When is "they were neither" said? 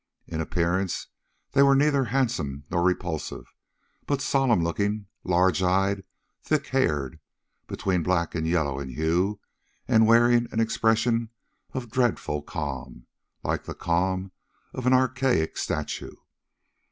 1.51-2.05